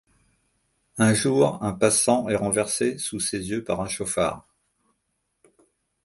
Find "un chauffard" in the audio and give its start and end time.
3.81-4.47